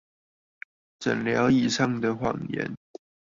[1.03, 2.75] 診療椅上的謊言